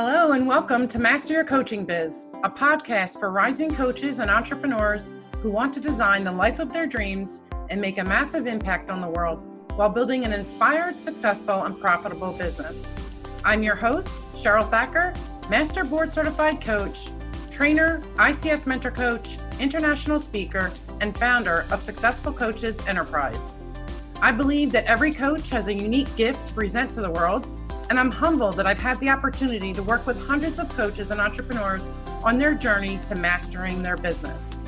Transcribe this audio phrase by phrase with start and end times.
[0.00, 5.16] Hello, and welcome to Master Your Coaching Biz, a podcast for rising coaches and entrepreneurs
[5.38, 9.00] who want to design the life of their dreams and make a massive impact on
[9.00, 9.42] the world
[9.74, 12.92] while building an inspired, successful, and profitable business.
[13.44, 15.14] I'm your host, Cheryl Thacker,
[15.50, 17.08] Master Board Certified Coach,
[17.50, 20.70] trainer, ICF Mentor Coach, international speaker,
[21.00, 23.52] and founder of Successful Coaches Enterprise.
[24.22, 27.48] I believe that every coach has a unique gift to present to the world,
[27.90, 31.20] and I'm humbled that I've had the opportunity to work with hundreds of coaches and
[31.20, 34.58] entrepreneurs on their journey to mastering their business.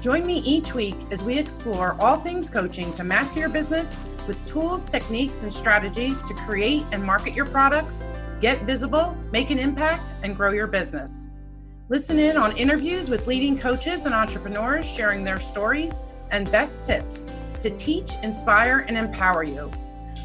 [0.00, 4.44] Join me each week as we explore all things coaching to master your business with
[4.44, 8.06] tools, techniques, and strategies to create and market your products,
[8.40, 11.28] get visible, make an impact, and grow your business.
[11.90, 17.28] Listen in on interviews with leading coaches and entrepreneurs sharing their stories and best tips
[17.60, 19.70] to teach, inspire, and empower you.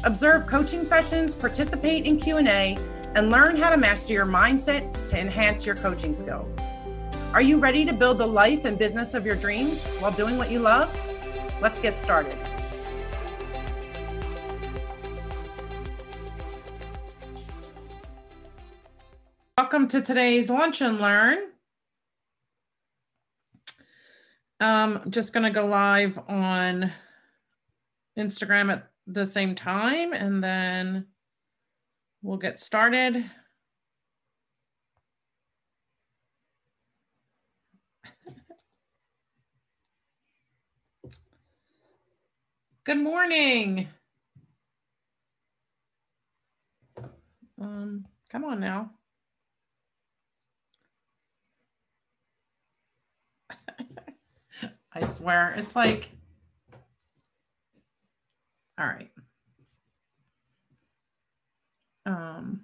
[0.04, 2.78] Observe coaching sessions, participate in Q&A,
[3.14, 6.58] and learn how to master your mindset to enhance your coaching skills.
[7.34, 10.50] Are you ready to build the life and business of your dreams while doing what
[10.50, 10.98] you love?
[11.60, 12.34] Let's get started.
[19.58, 21.50] Welcome to today's Lunch and Learn.
[24.60, 26.90] I'm um, just going to go live on
[28.18, 31.06] Instagram at the same time and then
[32.22, 33.24] we'll get started.
[42.84, 43.88] Good morning.
[47.60, 48.90] Um, come on now.
[54.92, 56.10] I swear, it's like
[58.80, 59.10] all right.
[62.06, 62.62] Um,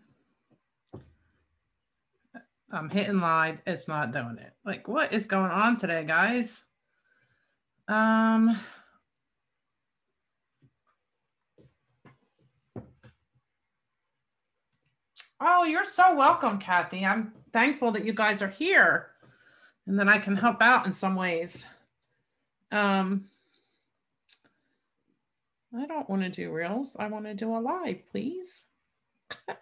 [2.73, 3.59] I'm hitting live.
[3.67, 4.55] It's not doing it.
[4.65, 6.65] Like, what is going on today, guys?
[7.87, 8.59] Um,
[15.41, 17.05] oh, you're so welcome, Kathy.
[17.05, 19.11] I'm thankful that you guys are here
[19.87, 21.67] and that I can help out in some ways.
[22.73, 23.27] Um,
[25.79, 26.97] I don't want to do reels.
[26.99, 28.67] I want to do a live, please.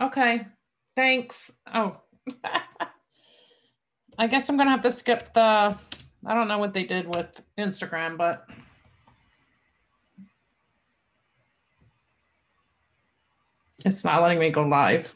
[0.00, 0.46] okay,
[0.94, 1.52] thanks.
[1.72, 1.98] Oh,
[4.18, 5.76] I guess I'm going to have to skip the,
[6.24, 8.48] I don't know what they did with Instagram, but
[13.84, 15.14] it's not letting me go live.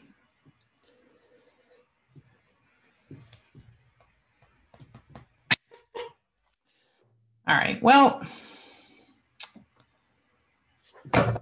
[7.51, 8.25] All right, well,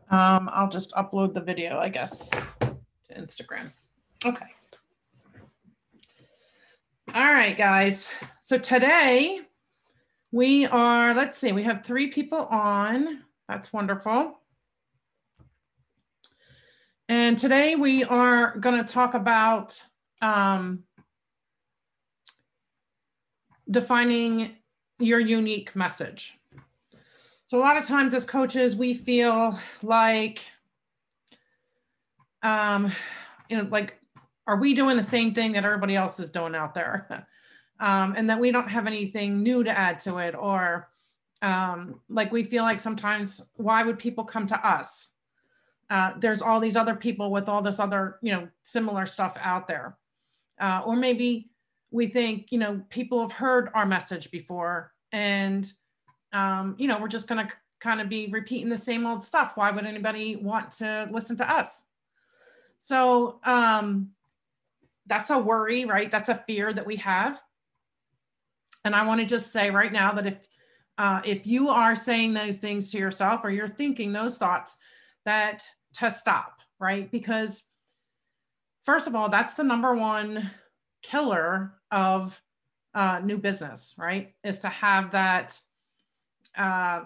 [0.09, 3.71] um, I'll just upload the video, I guess, to Instagram.
[4.25, 4.47] Okay.
[7.13, 8.09] All right, guys.
[8.41, 9.41] So today
[10.31, 13.21] we are, let's see, we have three people on.
[13.47, 14.39] That's wonderful.
[17.07, 19.79] And today we are going to talk about
[20.23, 20.85] um,
[23.69, 24.55] defining
[24.99, 26.37] your unique message.
[27.47, 30.39] So a lot of times as coaches, we feel like,
[32.43, 32.91] um,
[33.49, 33.99] you know, like,
[34.45, 37.07] are we doing the same thing that everybody else is doing out there?
[37.79, 40.89] um, and that we don't have anything new to add to it, or
[41.41, 45.11] um, like we feel like sometimes, why would people come to us?
[45.89, 49.67] Uh, there's all these other people with all this other, you know, similar stuff out
[49.67, 49.97] there.
[50.59, 51.49] Uh, or maybe
[51.91, 55.71] we think, you know, people have heard our message before and,
[56.33, 59.53] um, you know, we're just going to kind of be repeating the same old stuff.
[59.55, 61.85] Why would anybody want to listen to us?
[62.77, 64.11] So um,
[65.07, 66.11] that's a worry, right?
[66.11, 67.41] That's a fear that we have.
[68.85, 70.37] And I want to just say right now that if
[70.97, 74.77] uh, if you are saying those things to yourself or you're thinking those thoughts,
[75.23, 77.09] that to stop, right?
[77.09, 77.63] Because
[78.83, 80.49] first of all, that's the number one
[81.01, 82.41] killer of
[82.93, 84.33] uh, new business, right?
[84.43, 85.59] Is to have that
[86.57, 87.03] uh,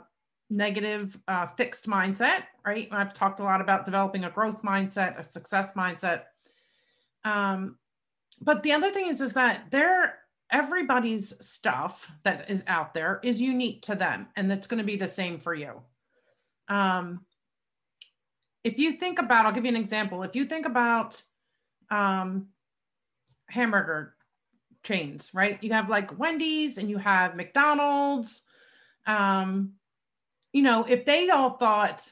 [0.50, 2.88] negative uh, fixed mindset, right?
[2.92, 6.24] I've talked a lot about developing a growth mindset, a success mindset.
[7.26, 7.78] Um,
[8.42, 10.20] but the other thing is, is that there,
[10.52, 14.98] everybody's stuff that is out there is unique to them, and that's going to be
[14.98, 15.82] the same for you.
[16.68, 17.26] Um,
[18.64, 20.24] if you think about, I'll give you an example.
[20.24, 21.22] If you think about
[21.92, 22.48] um,
[23.50, 24.16] hamburger
[24.84, 25.58] chains, right?
[25.64, 28.44] You have like Wendy's and you have McDonald's.
[29.06, 29.74] Um,
[30.52, 32.12] you know, if they all thought,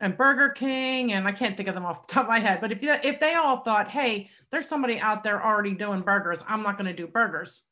[0.00, 2.60] and Burger King, and I can't think of them off the top of my head,
[2.60, 6.62] but if if they all thought, hey, there's somebody out there already doing burgers, I'm
[6.62, 7.62] not going to do burgers,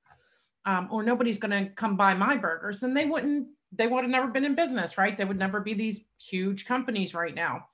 [0.66, 3.48] um, or nobody's going to come buy my burgers, then they wouldn't.
[3.72, 5.14] They would have never been in business, right?
[5.14, 7.66] They would never be these huge companies right now.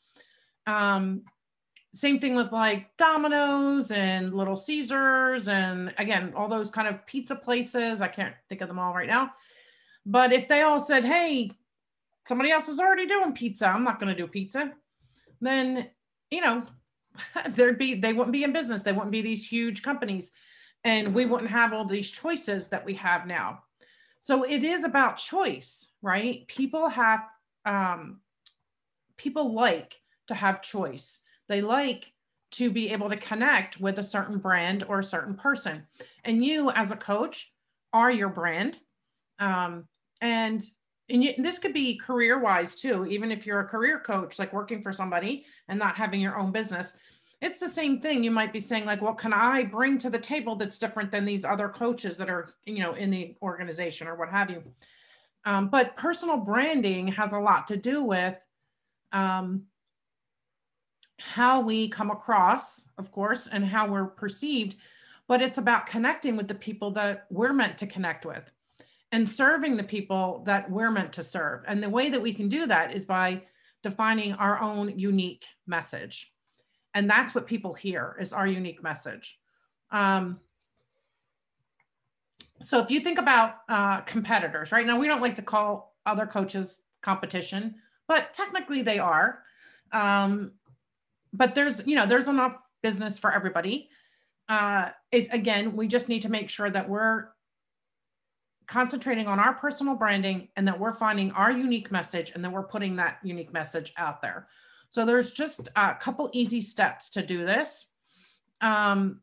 [0.67, 1.23] Um,
[1.95, 7.37] same thing with like Domino's and Little Caesars, and again, all those kind of pizza
[7.37, 8.01] places.
[8.01, 9.33] I can't think of them all right now.
[10.05, 11.51] But if they all said, hey,
[12.27, 13.69] somebody else is already doing pizza.
[13.69, 14.73] I'm not going to do pizza.
[15.41, 15.89] Then,
[16.31, 16.63] you know,
[17.51, 18.83] there'd be, they wouldn't be in business.
[18.83, 20.33] They wouldn't be these huge companies
[20.85, 23.63] and we wouldn't have all these choices that we have now.
[24.21, 26.47] So it is about choice, right?
[26.47, 27.21] People have,
[27.65, 28.21] um,
[29.17, 31.21] people like to have choice.
[31.55, 32.13] They like
[32.53, 35.87] to be able to connect with a certain brand or a certain person.
[36.25, 37.53] And you, as a coach,
[37.93, 38.81] are your brand.
[39.39, 39.85] Um,
[40.21, 40.67] and
[41.09, 44.55] and you, this could be career wise too even if you're a career coach like
[44.55, 46.97] working for somebody and not having your own business
[47.43, 50.19] it's the same thing you might be saying like what can i bring to the
[50.19, 54.15] table that's different than these other coaches that are you know in the organization or
[54.15, 54.63] what have you
[55.45, 58.43] um, but personal branding has a lot to do with
[59.13, 59.65] um,
[61.19, 64.77] how we come across of course and how we're perceived
[65.27, 68.53] but it's about connecting with the people that we're meant to connect with
[69.15, 71.63] and serving the people that we're meant to serve.
[71.69, 73.43] And the way that we can do that is by
[73.81, 76.33] defining our own unique message.
[76.95, 79.39] And that's what people hear is our unique message.
[79.93, 80.41] Um,
[82.61, 86.27] so if you think about uh, competitors, right now, we don't like to call other
[86.27, 87.77] coaches competition,
[88.09, 89.45] but technically they are.
[89.93, 90.55] Um,
[91.35, 93.91] but there's, you know, there's enough business for everybody.
[94.49, 97.29] Uh, it's again, we just need to make sure that we're
[98.67, 102.63] concentrating on our personal branding and that we're finding our unique message and then we're
[102.63, 104.49] putting that unique message out there.
[104.91, 107.87] So there's just a couple easy steps to do this.
[108.61, 109.21] Um,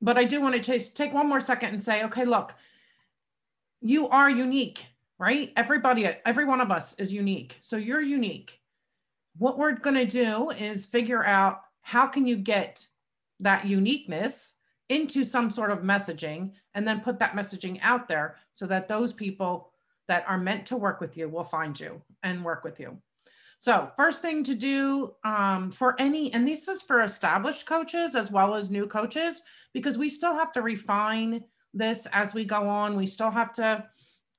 [0.00, 2.52] but I do want to take one more second and say, okay, look,
[3.80, 4.84] you are unique,
[5.18, 5.52] right?
[5.56, 7.56] Everybody, every one of us is unique.
[7.60, 8.58] So you're unique.
[9.38, 12.86] What we're going to do is figure out how can you get
[13.40, 14.54] that uniqueness
[14.88, 19.12] into some sort of messaging and then put that messaging out there so that those
[19.12, 19.72] people
[20.08, 22.98] that are meant to work with you will find you and work with you.
[23.58, 28.30] So, first thing to do um, for any, and this is for established coaches as
[28.30, 29.40] well as new coaches,
[29.72, 32.96] because we still have to refine this as we go on.
[32.96, 33.86] We still have to,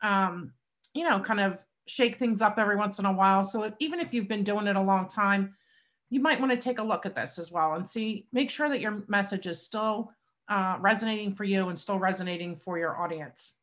[0.02, 0.52] um,
[0.94, 1.58] you know, kind of
[1.88, 3.44] shake things up every once in a while.
[3.44, 5.56] So, if, even if you've been doing it a long time,
[6.10, 8.70] you might want to take a look at this as well and see, make sure
[8.70, 10.12] that your message is still
[10.48, 13.56] uh, resonating for you and still resonating for your audience.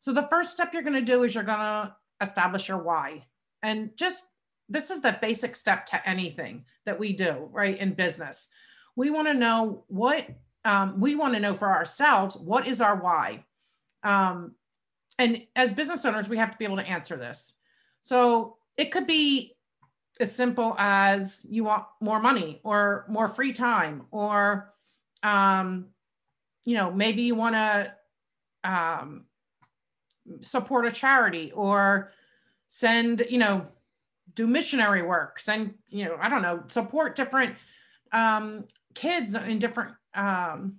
[0.00, 3.24] So the first step you're going to do is you're going to establish your why.
[3.62, 4.26] And just
[4.68, 8.48] this is the basic step to anything that we do, right, in business.
[8.94, 10.26] We want to know what
[10.64, 13.44] um, we want to know for ourselves what is our why?
[14.02, 14.54] Um,
[15.18, 17.54] and as business owners, we have to be able to answer this.
[18.06, 19.56] So it could be
[20.20, 24.72] as simple as you want more money or more free time or
[25.24, 25.86] um,
[26.64, 27.92] you know, maybe you want to
[28.62, 29.24] um,
[30.40, 32.12] support a charity or
[32.68, 33.66] send, you know,
[34.36, 37.56] do missionary work, send, you know, I don't know, support different
[38.12, 40.76] um, kids in different um,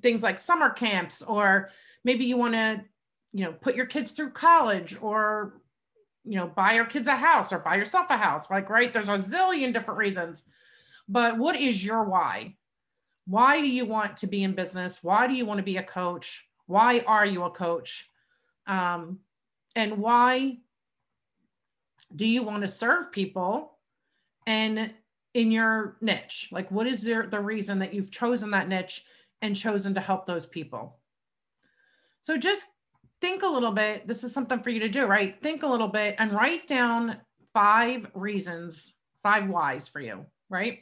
[0.00, 1.70] things like summer camps, or
[2.04, 2.84] maybe you want to,
[3.32, 5.54] you know, put your kids through college or,
[6.24, 8.50] you know, buy your kids a house or buy yourself a house.
[8.50, 10.44] Like, right, there's a zillion different reasons.
[11.08, 12.56] But what is your why?
[13.26, 15.02] Why do you want to be in business?
[15.02, 16.48] Why do you want to be a coach?
[16.66, 18.08] Why are you a coach?
[18.66, 19.18] Um,
[19.74, 20.58] and why
[22.14, 23.78] do you want to serve people
[24.46, 24.92] and
[25.34, 26.48] in your niche?
[26.52, 29.04] Like, what is there, the reason that you've chosen that niche
[29.40, 30.98] and chosen to help those people?
[32.20, 32.68] So just
[33.22, 34.06] think a little bit.
[34.06, 35.40] This is something for you to do, right?
[35.40, 37.18] Think a little bit and write down
[37.54, 40.80] five reasons, five whys for you, right?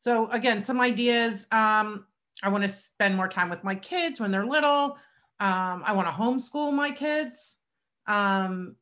[0.00, 1.46] So again, some ideas.
[1.52, 2.06] Um,
[2.42, 4.96] I want to spend more time with my kids when they're little.
[5.40, 7.58] Um, I want to homeschool my kids.
[8.06, 8.76] Um,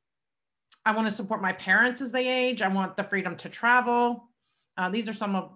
[0.86, 2.62] I want to support my parents as they age.
[2.62, 4.28] I want the freedom to travel.
[4.76, 5.50] Uh, these are some of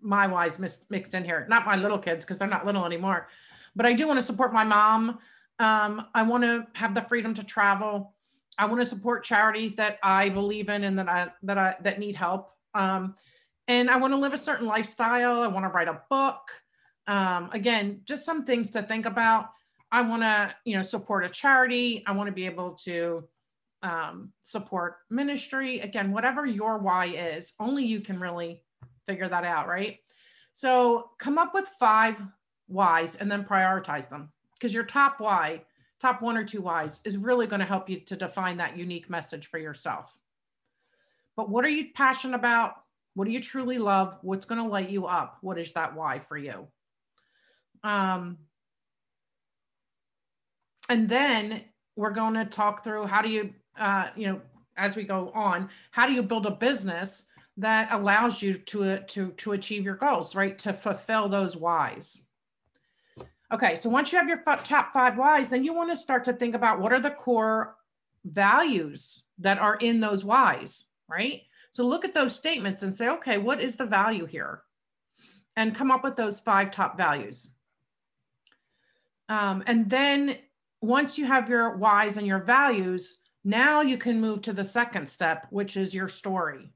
[0.00, 1.46] my whys mixed in here.
[1.50, 3.28] Not my little kids because they're not little anymore,
[3.76, 5.18] but I do want to support my mom.
[5.60, 8.14] Um, I want to have the freedom to travel.
[8.58, 12.00] I want to support charities that I believe in and that I that I that
[12.00, 12.50] need help.
[12.74, 13.14] Um,
[13.68, 15.42] and I want to live a certain lifestyle.
[15.42, 16.40] I want to write a book.
[17.06, 19.50] Um, again, just some things to think about.
[19.92, 22.04] I want to, you know, support a charity.
[22.06, 23.24] I want to be able to
[23.82, 25.80] um, support ministry.
[25.80, 28.62] Again, whatever your why is, only you can really
[29.06, 29.98] figure that out, right?
[30.52, 32.22] So come up with five
[32.66, 35.62] whys and then prioritize them because your top why,
[36.00, 39.08] top one or two whys, is really going to help you to define that unique
[39.08, 40.16] message for yourself.
[41.36, 42.74] But what are you passionate about?
[43.14, 44.18] What do you truly love?
[44.20, 45.38] What's going to light you up?
[45.40, 46.68] What is that why for you?
[47.82, 48.38] Um,
[50.90, 51.62] and then
[51.96, 54.40] we're going to talk through how do you, uh, you know,
[54.76, 57.26] as we go on, how do you build a business
[57.56, 60.58] that allows you to, to, to achieve your goals, right?
[60.60, 62.22] To fulfill those whys.
[63.52, 66.32] Okay, so once you have your top five whys, then you want to start to
[66.32, 67.76] think about what are the core
[68.24, 71.42] values that are in those whys, right?
[71.72, 74.62] So look at those statements and say, okay, what is the value here?
[75.56, 77.50] And come up with those five top values.
[79.28, 80.36] Um, and then
[80.80, 85.08] once you have your whys and your values, now you can move to the second
[85.08, 86.70] step, which is your story.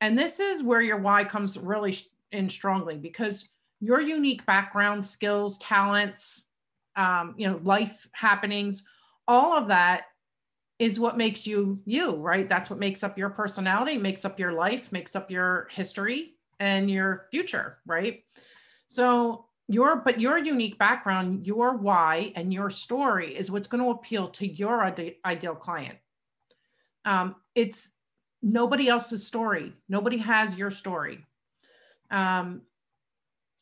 [0.00, 1.96] And this is where your why comes really
[2.32, 3.48] in strongly because
[3.80, 6.46] your unique background, skills, talents,
[6.96, 8.84] um, you know, life happenings,
[9.26, 10.04] all of that
[10.78, 12.48] is what makes you you, right?
[12.48, 16.90] That's what makes up your personality, makes up your life, makes up your history and
[16.90, 18.24] your future, right?
[18.88, 23.90] So your but your unique background, your why and your story is what's going to
[23.90, 24.82] appeal to your
[25.24, 25.98] ideal client.
[27.04, 27.92] Um, it's
[28.42, 29.72] nobody else's story.
[29.88, 31.24] Nobody has your story.
[32.10, 32.62] Um,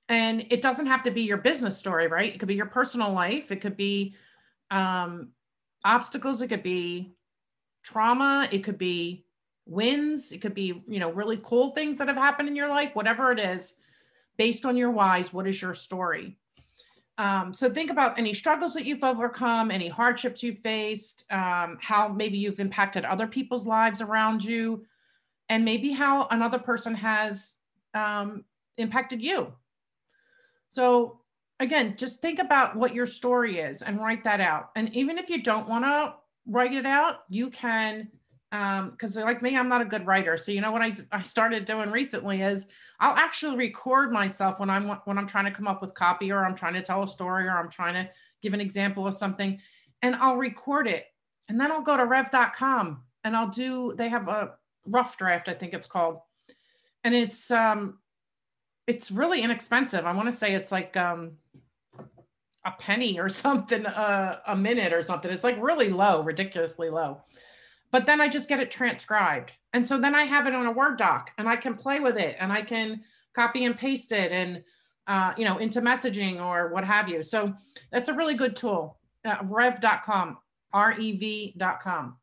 [0.08, 2.34] and it doesn't have to be your business story, right?
[2.34, 3.52] It could be your personal life.
[3.52, 4.14] It could be
[4.70, 5.30] um,
[5.84, 6.40] obstacles.
[6.40, 7.12] It could be
[7.82, 8.48] trauma.
[8.50, 9.24] It could be
[9.66, 10.32] wins.
[10.32, 13.30] It could be you know really cool things that have happened in your life whatever
[13.30, 13.74] it is
[14.38, 16.38] based on your whys what is your story?
[17.18, 22.08] Um, so think about any struggles that you've overcome any hardships you've faced um, how
[22.08, 24.86] maybe you've impacted other people's lives around you
[25.48, 27.56] and maybe how another person has
[27.94, 28.44] um,
[28.78, 29.52] impacted you
[30.70, 31.20] so
[31.60, 34.70] again, just think about what your story is and write that out.
[34.76, 36.14] And even if you don't want to
[36.46, 38.08] write it out, you can,
[38.50, 40.36] because um, like me, I'm not a good writer.
[40.36, 42.68] So you know what I, I started doing recently is
[43.00, 46.44] I'll actually record myself when I'm when I'm trying to come up with copy or
[46.44, 48.10] I'm trying to tell a story or I'm trying to
[48.42, 49.60] give an example of something,
[50.02, 51.06] and I'll record it,
[51.48, 53.94] and then I'll go to Rev.com and I'll do.
[53.96, 54.54] They have a
[54.86, 56.18] rough draft, I think it's called,
[57.04, 57.98] and it's um,
[58.88, 60.06] it's really inexpensive.
[60.06, 61.32] I want to say it's like um
[62.64, 65.30] a penny or something uh, a minute or something.
[65.30, 67.22] It's like really low, ridiculously low.
[67.92, 69.52] But then I just get it transcribed.
[69.72, 72.16] And so then I have it on a Word doc and I can play with
[72.16, 73.02] it and I can
[73.34, 74.62] copy and paste it and,
[75.06, 77.22] uh, you know, into messaging or what have you.
[77.22, 77.54] So
[77.92, 78.98] that's a really good tool.
[79.24, 80.38] Uh, rev.com,
[80.72, 82.16] R-E-V.com.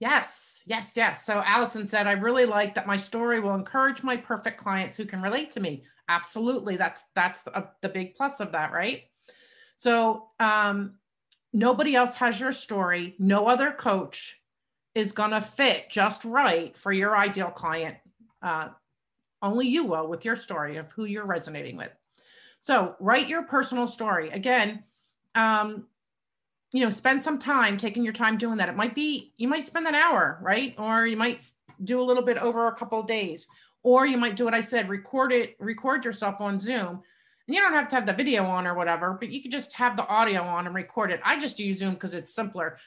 [0.00, 1.26] Yes, yes, yes.
[1.26, 5.04] So Allison said, I really like that my story will encourage my perfect clients who
[5.04, 5.84] can relate to me.
[6.08, 6.76] Absolutely.
[6.76, 9.02] That's that's a, the big plus of that right?
[9.76, 10.94] So um,
[11.52, 13.14] nobody else has your story.
[13.18, 14.40] No other coach
[14.94, 17.96] is going to fit just right for your ideal client.
[18.42, 18.68] Uh,
[19.42, 21.92] only you will with your story of who you're resonating with.
[22.62, 24.30] So write your personal story.
[24.30, 24.82] Again
[25.34, 25.86] um,
[26.72, 29.64] you know spend some time taking your time doing that it might be you might
[29.64, 31.42] spend an hour right or you might
[31.82, 33.48] do a little bit over a couple of days
[33.82, 37.02] or you might do what I said, record it, record yourself on Zoom.
[37.46, 39.72] And you don't have to have the video on or whatever, but you could just
[39.74, 41.20] have the audio on and record it.
[41.24, 42.78] I just use Zoom because it's simpler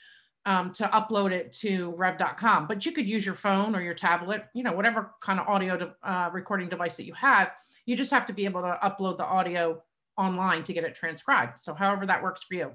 [0.46, 2.68] um, to upload it to rev.com.
[2.68, 5.78] But you could use your phone or your tablet, you know, whatever kind of audio
[5.78, 7.52] to, uh, recording device that you have.
[7.86, 9.82] You just have to be able to upload the audio
[10.16, 11.60] online to get it transcribed.
[11.60, 12.72] So however that works for you.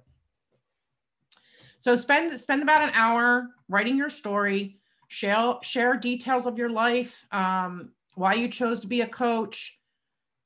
[1.80, 7.26] So spend spend about an hour writing your story, share share details of your life,
[7.32, 9.78] um, why you chose to be a coach,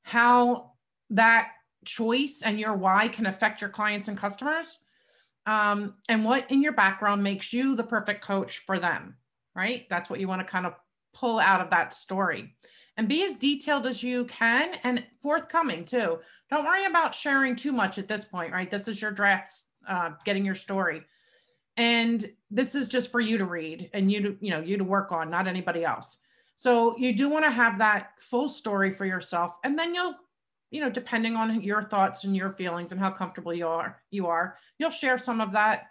[0.03, 0.73] how
[1.09, 1.49] that
[1.85, 4.77] choice and your why can affect your clients and customers,
[5.45, 9.15] um, and what in your background makes you the perfect coach for them,
[9.55, 9.87] right?
[9.89, 10.75] That's what you want to kind of
[11.13, 12.55] pull out of that story.
[12.95, 16.19] And be as detailed as you can and forthcoming too.
[16.51, 18.69] Don't worry about sharing too much at this point, right?
[18.69, 19.51] This is your draft,
[19.87, 21.01] uh, getting your story.
[21.77, 24.83] And this is just for you to read and you to, you know, you to
[24.83, 26.19] work on, not anybody else.
[26.55, 29.55] So you do want to have that full story for yourself.
[29.63, 30.15] And then you'll,
[30.69, 34.27] you know, depending on your thoughts and your feelings and how comfortable you are, you
[34.27, 35.87] are, you'll share some of that.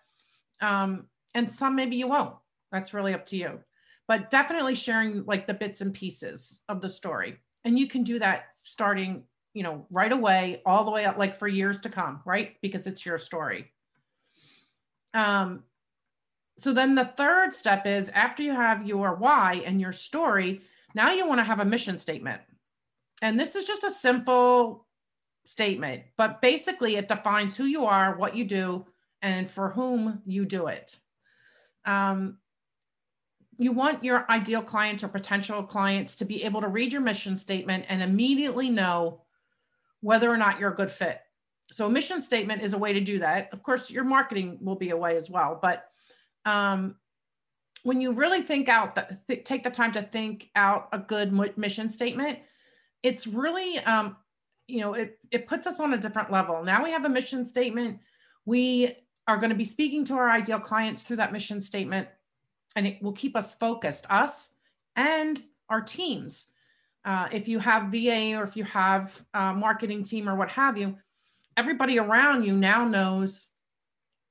[0.61, 2.37] Um, and some maybe you won't.
[2.71, 3.61] That's really up to you.
[4.07, 7.39] But definitely sharing like the bits and pieces of the story.
[7.65, 9.25] And you can do that starting,
[9.55, 12.57] you know, right away, all the way up like for years to come, right?
[12.61, 13.73] Because it's your story.
[15.15, 15.62] Um,
[16.59, 20.62] so then the third step is after you have your why and your story,
[20.94, 22.40] now you want to have a mission statement.
[23.23, 24.87] And this is just a simple
[25.44, 28.87] statement, but basically it defines who you are, what you do,
[29.23, 30.97] and for whom you do it.
[31.85, 32.38] Um,
[33.59, 37.37] you want your ideal clients or potential clients to be able to read your mission
[37.37, 39.23] statement and immediately know
[40.00, 41.21] whether or not you're a good fit.
[41.71, 43.50] So a mission statement is a way to do that.
[43.52, 45.91] Of course, your marketing will be a way as well, but
[46.44, 46.96] um,
[47.82, 51.32] when you really think out, that, th- take the time to think out a good
[51.56, 52.38] mission statement,
[53.02, 54.16] it's really, um,
[54.68, 56.62] you know, it it puts us on a different level.
[56.62, 57.99] Now we have a mission statement.
[58.44, 58.94] We
[59.26, 62.08] are going to be speaking to our ideal clients through that mission statement,
[62.76, 64.50] and it will keep us focused, us
[64.94, 66.46] and our teams.
[67.04, 70.78] Uh, if you have VA or if you have a marketing team or what have
[70.78, 70.96] you,
[71.56, 73.49] everybody around you now knows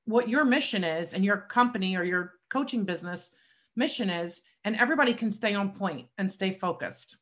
[0.04, 3.34] what your mission is and your company or your coaching business
[3.76, 7.16] mission is, and everybody can stay on point and stay focused.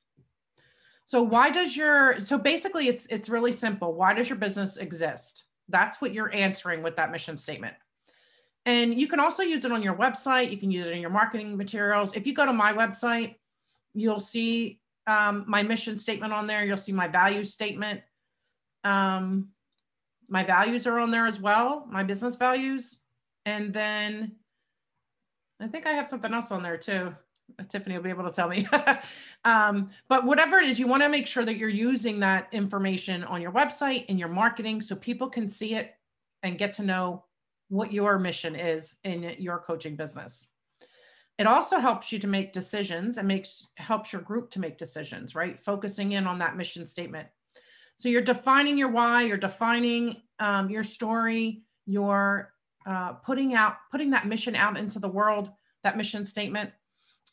[1.04, 3.94] So why does your so basically it's it's really simple.
[3.94, 5.44] Why does your business exist?
[5.68, 7.74] That's what you're answering with that mission statement.
[8.66, 10.50] And you can also use it on your website.
[10.50, 12.12] You can use it in your marketing materials.
[12.14, 13.36] If you go to my website,
[13.94, 16.64] you'll see um, my mission statement on there.
[16.64, 18.02] You'll see my value statement.
[18.84, 19.48] Um,
[20.30, 22.98] my values are on there as well, my business values.
[23.44, 24.36] And then
[25.60, 27.14] I think I have something else on there too.
[27.68, 28.66] Tiffany will be able to tell me.
[29.44, 33.24] um, but whatever it is, you want to make sure that you're using that information
[33.24, 35.94] on your website and your marketing so people can see it
[36.44, 37.24] and get to know
[37.68, 40.50] what your mission is in your coaching business.
[41.38, 45.34] It also helps you to make decisions and makes helps your group to make decisions,
[45.34, 45.58] right?
[45.58, 47.28] Focusing in on that mission statement.
[48.00, 52.50] So you're defining your why, you're defining um, your story, you're
[52.86, 55.50] uh, putting out, putting that mission out into the world,
[55.82, 56.70] that mission statement,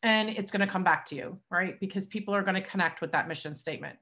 [0.04, 1.80] and it's going to come back to you, right?
[1.80, 3.98] Because people are going to connect with that mission statement.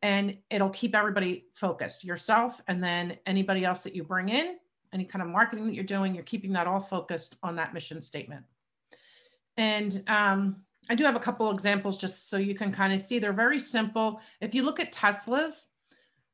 [0.00, 4.58] And it'll keep everybody focused, yourself, and then anybody else that you bring in,
[4.92, 8.00] any kind of marketing that you're doing, you're keeping that all focused on that mission
[8.00, 8.44] statement.
[9.56, 13.18] And um, I do have a couple examples just so you can kind of see.
[13.18, 14.20] They're very simple.
[14.40, 15.69] If you look at Tesla's,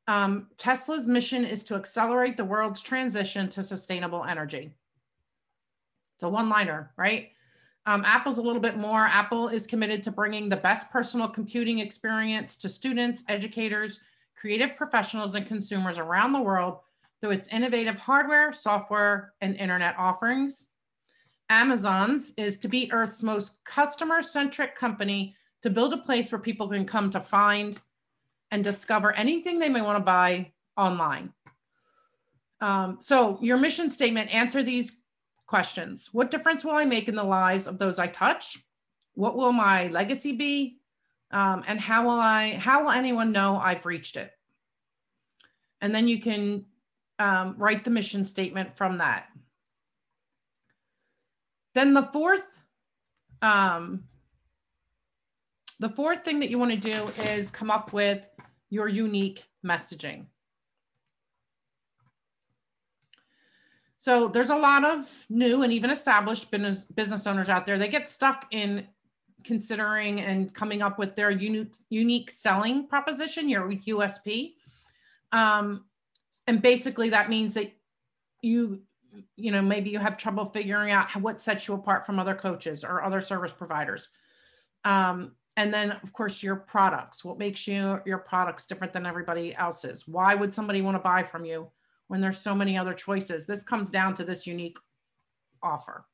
[0.07, 4.73] um, Tesla's mission is to accelerate the world's transition to sustainable energy.
[6.15, 7.31] It's a one liner, right?
[7.85, 9.05] Um, Apple's a little bit more.
[9.05, 13.99] Apple is committed to bringing the best personal computing experience to students, educators,
[14.35, 16.79] creative professionals, and consumers around the world
[17.19, 20.71] through its innovative hardware, software, and internet offerings.
[21.49, 26.67] Amazon's is to be Earth's most customer centric company to build a place where people
[26.67, 27.79] can come to find,
[28.51, 31.33] and discover anything they may want to buy online.
[32.59, 34.97] Um, so, your mission statement answer these
[35.45, 38.57] questions What difference will I make in the lives of those I touch?
[39.13, 40.79] What will my legacy be?
[41.31, 44.31] Um, and how will I, how will anyone know I've reached it?
[45.81, 46.65] And then you can
[47.19, 49.27] um, write the mission statement from that.
[51.73, 52.45] Then the fourth
[53.41, 54.03] um,
[55.79, 58.27] the fourth thing that you want to do is come up with
[58.69, 60.25] your unique messaging.
[63.97, 67.77] So there's a lot of new and even established business, business owners out there.
[67.77, 68.87] They get stuck in
[69.43, 74.53] considering and coming up with their unique, unique selling proposition, your USP.
[75.31, 75.85] Um,
[76.47, 77.73] and basically that means that
[78.41, 78.81] you,
[79.35, 82.83] you know, maybe you have trouble figuring out what sets you apart from other coaches
[82.83, 84.09] or other service providers.
[84.85, 87.25] Um, and then of course your products.
[87.25, 90.07] What makes you your products different than everybody else's?
[90.07, 91.67] Why would somebody want to buy from you
[92.07, 93.45] when there's so many other choices?
[93.45, 94.77] This comes down to this unique
[95.61, 96.05] offer.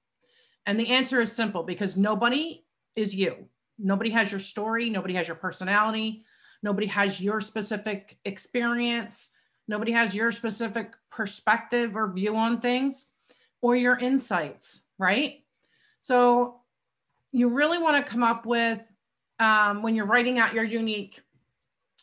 [0.66, 3.36] And the answer is simple because nobody is you.
[3.78, 6.24] Nobody has your story nobody has your personality
[6.62, 9.32] nobody has your specific experience
[9.68, 13.12] nobody has your specific perspective or view on things
[13.62, 15.44] or your insights right?
[16.02, 16.62] So
[17.32, 18.80] you really want to come up with
[19.40, 21.22] um, when you're writing out your unique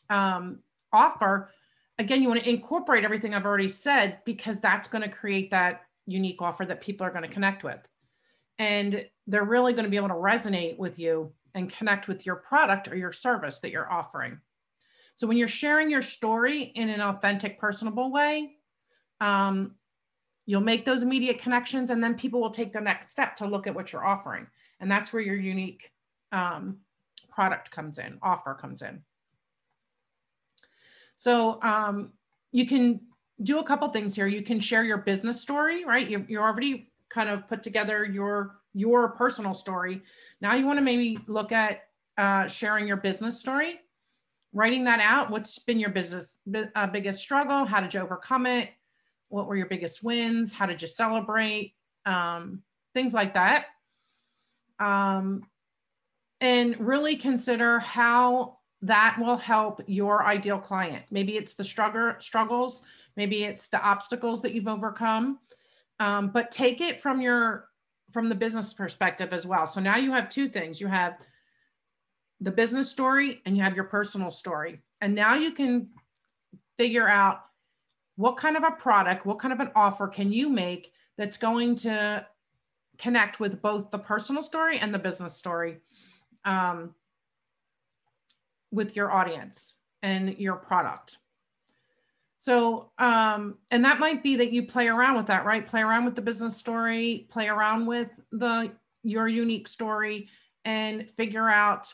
[0.08, 0.60] um,
[0.92, 1.50] offer,
[1.98, 5.82] again, you want to incorporate everything I've already said because that's going to create that
[6.06, 7.78] unique offer that people are going to connect with.
[8.58, 12.36] And they're really going to be able to resonate with you and connect with your
[12.36, 14.40] product or your service that you're offering.
[15.16, 18.56] So when you're sharing your story in an authentic, personable way,
[19.20, 19.76] um,
[20.46, 23.66] you'll make those immediate connections and then people will take the next step to look
[23.66, 24.46] at what you're offering.
[24.80, 25.90] And that's where your unique
[26.32, 26.78] um,
[27.40, 29.00] product comes in, offer comes in.
[31.16, 32.12] So um,
[32.52, 33.00] you can
[33.42, 34.26] do a couple things here.
[34.26, 36.06] You can share your business story, right?
[36.06, 40.02] You're, you're already kind of put together your your personal story.
[40.42, 41.84] Now you want to maybe look at
[42.18, 43.80] uh, sharing your business story,
[44.52, 45.30] writing that out.
[45.30, 46.40] What's been your business
[46.74, 47.64] uh, biggest struggle?
[47.64, 48.68] How did you overcome it?
[49.30, 50.52] What were your biggest wins?
[50.52, 51.72] How did you celebrate?
[52.04, 53.64] Um, things like that.
[54.78, 55.49] Um,
[56.40, 61.04] and really consider how that will help your ideal client.
[61.10, 62.82] Maybe it's the struggle, struggles,
[63.16, 65.38] maybe it's the obstacles that you've overcome,
[65.98, 67.68] um, but take it from your
[68.10, 69.66] from the business perspective as well.
[69.66, 70.80] So now you have two things.
[70.80, 71.24] You have
[72.40, 74.80] the business story and you have your personal story.
[75.00, 75.90] And now you can
[76.76, 77.42] figure out
[78.16, 81.76] what kind of a product, what kind of an offer can you make that's going
[81.76, 82.26] to
[82.98, 85.78] connect with both the personal story and the business story
[86.44, 86.94] um,
[88.70, 91.18] with your audience and your product.
[92.38, 95.66] So, um, and that might be that you play around with that, right?
[95.66, 98.72] Play around with the business story, play around with the
[99.02, 100.28] your unique story,
[100.64, 101.92] and figure out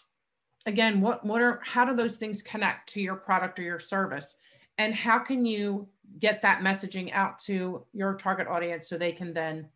[0.64, 4.36] again what what are how do those things connect to your product or your service,
[4.78, 5.88] and how can you
[6.20, 9.68] get that messaging out to your target audience so they can then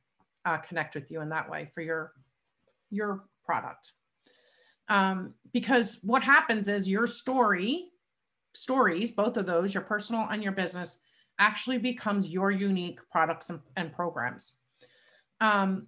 [0.45, 2.13] uh, connect with you in that way for your
[2.91, 3.93] your product.
[4.90, 7.87] Um, because what happens is your story
[8.55, 10.98] stories, both of those, your personal and your business,
[11.38, 14.57] actually becomes your unique products and, and programs.
[15.40, 15.87] Um,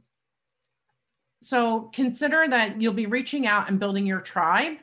[1.43, 4.79] so consider that you'll be reaching out and building your tribe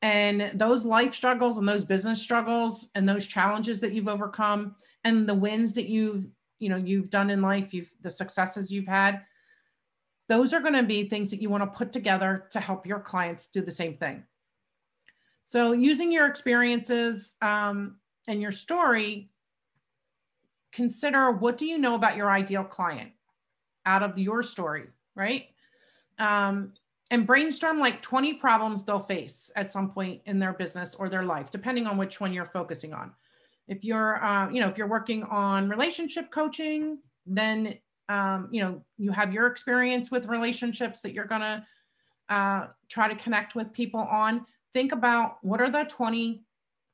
[0.00, 5.28] and those life struggles and those business struggles and those challenges that you've overcome and
[5.28, 6.26] the wins that you've
[6.58, 9.22] you know you've done in life you've the successes you've had
[10.32, 13.00] those are going to be things that you want to put together to help your
[13.00, 14.24] clients do the same thing
[15.44, 19.30] so using your experiences um, and your story,
[20.72, 23.10] consider what do you know about your ideal client
[23.84, 25.46] out of your story, right?
[26.18, 26.72] Um,
[27.10, 31.24] and brainstorm like 20 problems they'll face at some point in their business or their
[31.24, 33.12] life, depending on which one you're focusing on.
[33.68, 37.74] If you're, uh, you know, if you're working on relationship coaching, then,
[38.08, 41.66] um, you know, you have your experience with relationships that you're going to
[42.28, 46.44] uh, try to connect with people on think about what are the 20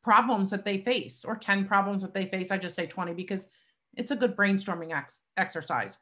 [0.02, 2.50] problems that they face or 10 problems that they face.
[2.50, 3.50] I just say 20 because
[3.96, 5.98] it's a good brainstorming ex- exercise.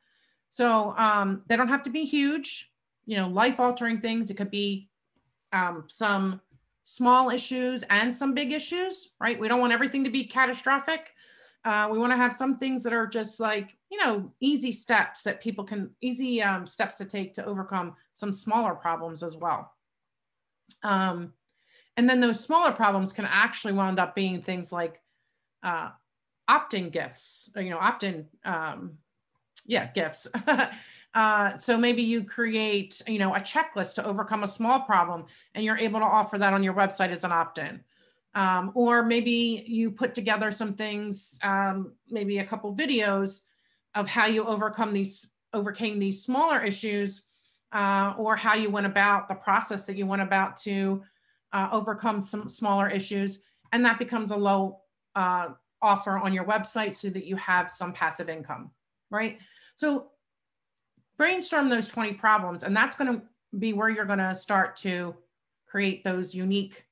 [0.50, 2.70] So um, they don't have to be huge,
[3.04, 4.30] you know, life altering things.
[4.30, 4.88] It could be
[5.52, 6.40] um, some
[6.84, 9.38] small issues and some big issues, right?
[9.38, 11.10] We don't want everything to be catastrophic.
[11.66, 15.22] Uh, we want to have some things that are just like, you know, easy steps
[15.22, 19.72] that people can, easy um, steps to take to overcome some smaller problems as well.
[20.84, 21.32] Um,
[21.96, 25.02] and then those smaller problems can actually wound up being things like
[25.64, 25.88] uh,
[26.46, 28.98] opt-in gifts, or, you know, opt-in, um,
[29.64, 30.28] yeah, gifts.
[31.14, 35.24] uh, so maybe you create, you know, a checklist to overcome a small problem,
[35.56, 37.80] and you're able to offer that on your website as an opt-in.
[38.36, 43.40] Um, or maybe you put together some things, um, maybe a couple videos
[43.94, 47.22] of how you overcome these, overcame these smaller issues,
[47.72, 51.02] uh, or how you went about the process that you went about to
[51.54, 53.40] uh, overcome some smaller issues,
[53.72, 54.80] and that becomes a low
[55.14, 55.48] uh,
[55.80, 58.70] offer on your website so that you have some passive income,
[59.10, 59.38] right?
[59.76, 60.08] So
[61.16, 63.22] brainstorm those 20 problems, and that's going to
[63.58, 65.14] be where you're going to start to
[65.66, 66.84] create those unique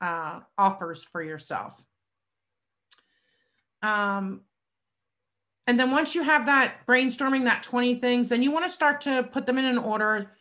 [0.00, 1.82] uh, offers for yourself.
[3.82, 4.42] Um,
[5.66, 9.00] and then once you have that brainstorming, that 20 things, then you want to start
[9.02, 10.32] to put them in an order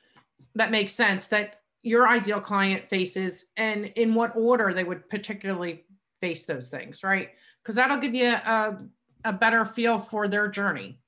[0.55, 5.85] that makes sense that your ideal client faces and in what order they would particularly
[6.19, 7.29] face those things, right?
[7.61, 8.77] Because that'll give you a,
[9.23, 10.99] a better feel for their journey.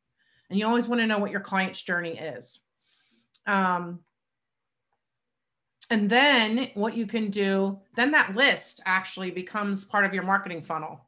[0.50, 2.60] And you always want to know what your client's journey is.
[3.48, 4.00] Um,
[5.92, 10.64] and then what you can do, then that list actually becomes part of your marketing
[10.64, 11.02] funnel,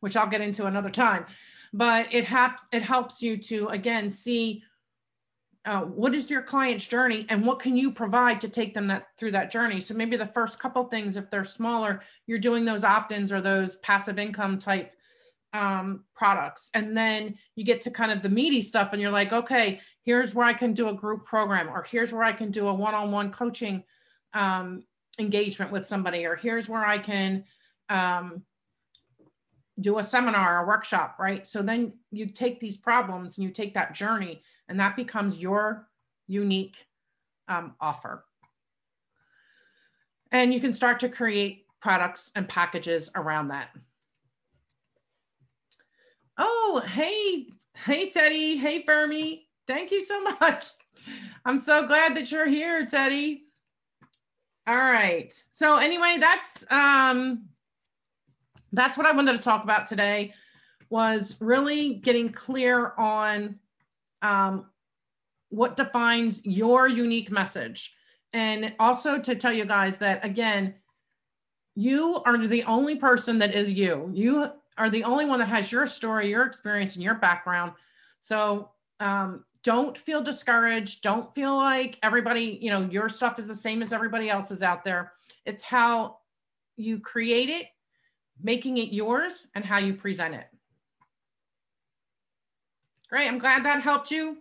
[0.00, 1.26] which I'll get into another time.
[1.74, 4.64] But it, helps it helps you to, again, see
[5.66, 9.08] uh, what is your client's journey and what can you provide to take them that
[9.18, 12.84] through that journey so maybe the first couple things if they're smaller you're doing those
[12.84, 14.92] opt-ins or those passive income type
[15.54, 19.32] um, products and then you get to kind of the meaty stuff and you're like
[19.32, 22.68] okay here's where i can do a group program or here's where i can do
[22.68, 23.82] a one-on-one coaching
[24.34, 24.82] um,
[25.18, 27.44] engagement with somebody or here's where i can
[27.88, 28.42] um,
[29.80, 33.74] do a seminar or workshop right so then you take these problems and you take
[33.74, 35.88] that journey and that becomes your
[36.26, 36.76] unique
[37.48, 38.24] um, offer.
[40.32, 43.68] And you can start to create products and packages around that.
[46.38, 48.56] Oh, hey, hey, Teddy.
[48.56, 49.46] Hey, Fermi.
[49.66, 50.66] Thank you so much.
[51.44, 53.44] I'm so glad that you're here, Teddy.
[54.66, 55.32] All right.
[55.52, 57.48] So anyway, that's um
[58.72, 60.34] that's what I wanted to talk about today
[60.90, 63.58] was really getting clear on
[64.22, 64.66] um,
[65.48, 67.94] what defines your unique message.
[68.32, 70.74] And also to tell you guys that again,
[71.76, 74.10] you are the only person that is you.
[74.12, 77.72] You are the only one that has your story, your experience, and your background.
[78.20, 81.02] So um, don't feel discouraged.
[81.02, 84.84] Don't feel like everybody, you know, your stuff is the same as everybody else's out
[84.84, 85.12] there.
[85.46, 86.18] It's how
[86.76, 87.66] you create it,
[88.42, 90.46] making it yours, and how you present it.
[93.08, 93.26] Great.
[93.26, 94.38] I'm glad that helped you.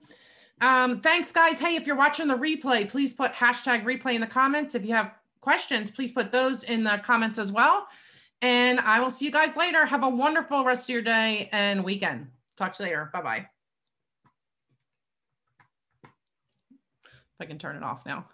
[0.61, 1.59] Um, thanks, guys.
[1.59, 4.75] Hey, if you're watching the replay, please put hashtag replay in the comments.
[4.75, 7.87] If you have questions, please put those in the comments as well.
[8.41, 9.85] And I will see you guys later.
[9.85, 12.27] Have a wonderful rest of your day and weekend.
[12.57, 13.09] Talk to you later.
[13.13, 13.47] Bye bye.
[17.39, 18.25] If I can turn it off now.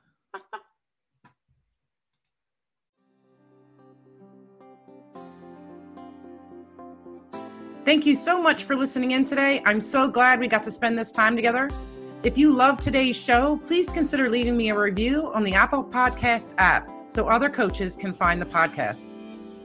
[7.86, 9.64] Thank you so much for listening in today.
[9.66, 11.70] I'm so glad we got to spend this time together.
[12.22, 16.54] If you love today's show, please consider leaving me a review on the Apple Podcast
[16.58, 19.16] app so other coaches can find the podcast.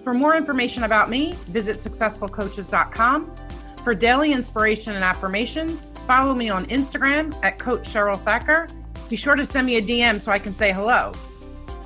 [0.03, 3.35] For more information about me, visit successfulcoaches.com.
[3.83, 8.69] For daily inspiration and affirmations, follow me on Instagram at Coach Cheryl Thacker.
[9.09, 11.13] Be sure to send me a DM so I can say hello.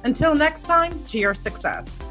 [0.05, 2.07] Until next time, to your success.